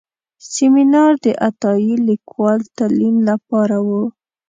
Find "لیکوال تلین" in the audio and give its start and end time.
2.07-3.15